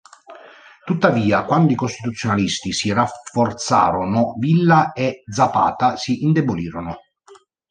Tuttavia 0.83 1.45
quando 1.45 1.73
i 1.73 1.75
Costituzionalisti 1.75 2.73
si 2.73 2.91
rafforzarono, 2.91 4.33
Villa 4.39 4.93
e 4.93 5.21
Zapata 5.31 5.95
si 5.95 6.23
indebolirono. 6.23 6.97